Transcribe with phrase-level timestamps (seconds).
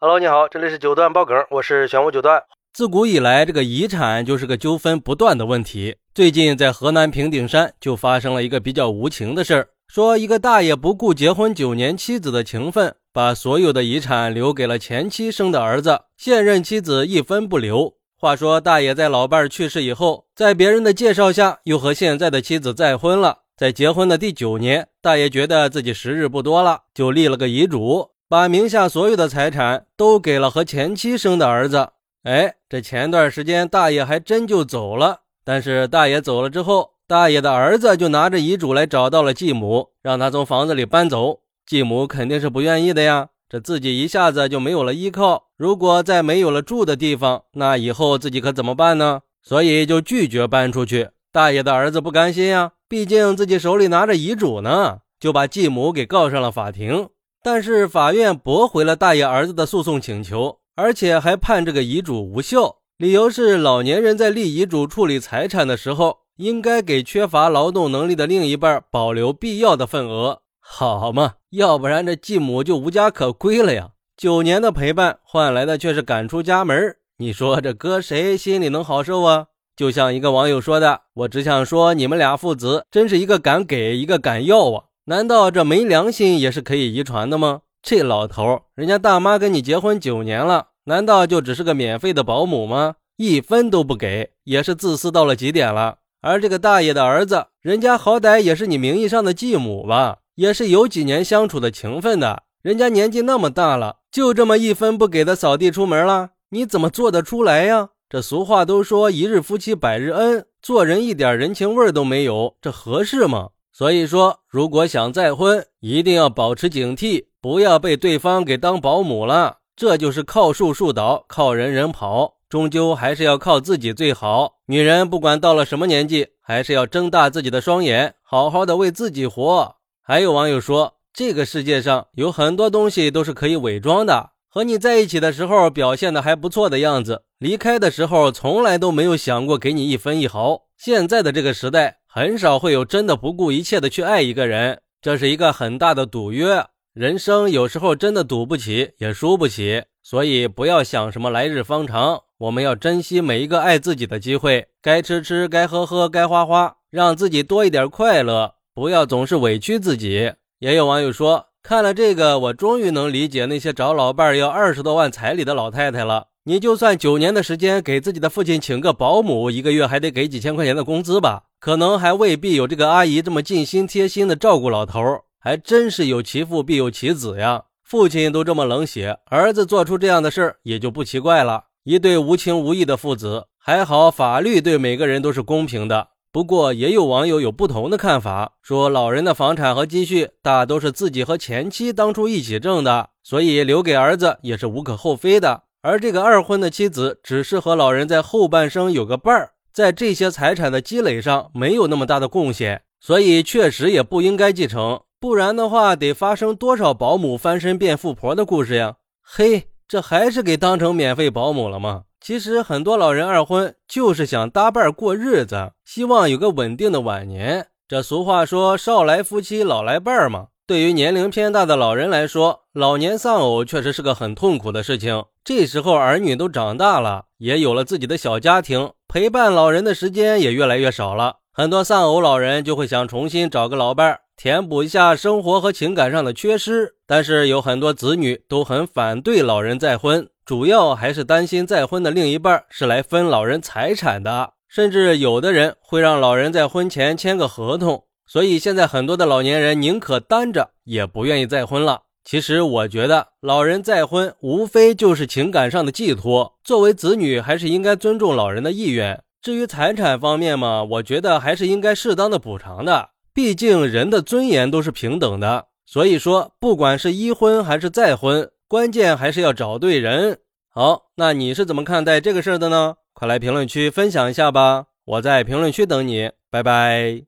[0.00, 2.40] Hello，你好，这里是九段爆梗，我是玄武九段。
[2.72, 5.96] 自古以来，这个遗产就是个纠纷不断的问题。
[6.14, 17.94] 最近在河南平顶山就发生了一个比较无情的事儿，说一个大爷不顾结婚九年妻子的情分，把所有的遗产留给了前妻生的儿子，现任妻子一分不留。
[18.16, 23.38] 话说大爷在老伴儿去世以后，在别人的介绍下，又和现在的妻子再婚了。
[23.56, 31.88] 在结婚的第九年，大爷觉得自己时日不多了，就立了个遗嘱，把名下所有的财产都给了和前妻生的儿子。
[32.24, 35.20] 哎，这前段时间大爷还真就走了。
[35.44, 41.40] 但是大爷走了之后，大爷的儿子就拿着遗嘱来找到了继母，让他从房子里搬走。
[41.66, 49.22] 继母肯定是不愿意的呀，这自己一下子就没有了依靠，如果再没有了住的地方，那以后自己可怎么办呢？
[49.42, 51.08] 所以就拒绝搬出去。
[51.32, 52.72] 大爷的儿子不甘心呀。
[52.86, 57.08] 毕竟自己手里拿着遗嘱呢，就把继母给告上了法庭。
[57.42, 62.76] 但是法院驳回了大爷儿子的诉讼请求，而且还判这个遗嘱无效。
[62.98, 70.40] 理由是老年人在立遗嘱处理财产的时候，应该给缺乏劳动能力的另一半保留必要的份额。
[70.60, 73.90] 好嘛，要不然这继母就无家可归了呀。
[74.16, 79.46] 九年的陪伴换来的却是赶出家门，你说这搁谁心里能好受啊？
[79.76, 84.84] 就像一个网友说的：“我只想说，你们俩父子真是一个敢给，一个敢要啊！
[85.08, 87.62] 难道这没良心也是可以遗传的吗？
[87.82, 92.96] 这老头，人家大妈跟你结婚九年了，难道就只是个免费的保姆吗？
[93.16, 96.00] 一分都不给，也是自私到了极点了。
[96.20, 102.42] 而这个大爷的儿子，人家好歹也是你名义上的继母吧，也是有几年相处的情分的。
[102.60, 113.48] 人家年纪那么大了，就这么一分不给的扫地出门了，你怎么做得出来呀？”这俗话都说一日夫妻百日恩，做人一点人情味都没有，这合适吗？
[113.78, 119.58] 所以说，如果想再婚，一定要保持警惕，不要被对方给当保姆了。
[119.76, 124.54] 这就是靠树树倒，靠人人跑，终究还是要靠自己最好。
[124.66, 129.76] 女人不管到了什么年纪，还是要睁大自己的双眼，好好的为自己活。
[130.02, 134.30] 还有网友说，这个世界上有很多东西都是可以伪装的。
[134.48, 140.62] 和你在一起的时候表现的还不错的样子，离开的时候从来都没有想过给你一分一毫。
[140.76, 146.64] 现在的这个时代，很少会有真的不顾一切的去爱一个人，这是一个很大的赌约。
[146.94, 152.22] 人生有时候真的赌不起，也输不起，所以不要想什么来日方长。
[152.38, 160.32] 我们要珍惜每一个爱自己的机会，该吃吃，该喝喝，该花花，让自己多一点快乐，不要总是委屈自己。
[160.60, 161.44] 也有网友说。
[161.60, 166.28] 看了这个，我终于能理解那些找老伴要二十多万彩礼的老太太了。
[166.48, 171.42] 你就算九年的时间给自己的父亲请个保姆，一个月还得给几千块钱的工资吧？
[171.60, 175.24] 可能还未必有这个阿姨这么尽心贴心的照顾老头儿。
[175.38, 177.64] 还真是有其父必有其子呀！
[177.84, 181.64] 父亲都这么冷血，儿子做出这样的事儿也就不奇怪了。
[181.84, 186.08] 一对无情无义的父子，还好法律对每个人都是公平的。
[186.32, 195.64] 不过，也有网友有不同的看法，说老人的房产和积蓄大都是自己和前妻当初一起挣的，所以留给儿子也是无可厚非的。
[195.80, 205.00] 而这个二婚的妻子，只是和老人在后半生有个伴儿，在这些财产的积累上没有那么大的贡献，所以确实也不应该继承。
[205.20, 208.96] 不然的话，得发生多少保姆翻身变富婆的故事呀？
[209.22, 212.02] 嘿，这还是给当成免费保姆了吗？
[212.20, 217.68] 其实很多老人二婚就是想搭伴过日子，希望有个稳定的晚年。
[217.86, 220.48] 这俗话说“少来夫妻老来伴”嘛。
[220.66, 225.24] 对于年龄偏大的老人来说，老年丧偶确实是个很痛苦的事情。
[225.48, 231.36] 这时候儿女都长大了，也有了自己的小家庭，陪伴老人的时间也越来越少了。
[231.50, 236.96] 很多丧偶老人就会想重新找个老伴儿，填补一下生活和情感上的缺失。
[237.06, 240.28] 但是有很多子女都很反对老人再婚。
[240.44, 248.04] 主要还是担心再婚的另一半是来分老人财产的，甚至有的人会让老人在婚前签个合同。
[248.26, 252.02] 所以现在很多的老年人宁可单着，也不愿意再婚了。
[252.28, 259.22] 其实我觉得，老人再婚无非就是情感上的寄托，作为子女还是应该尊重老人的意愿。
[259.40, 265.68] 至于财产方面嘛，我觉得还是应该适当的补偿的，毕竟人的尊严都是平等的。
[265.86, 268.50] 所以说，不管是一婚还是再婚。
[268.68, 270.40] 关键还是要找对人。
[270.68, 272.96] 好，那你是怎么看待这个事儿的呢？
[273.14, 277.27] 快来评论区分享一下吧，我在评论区等你，拜拜。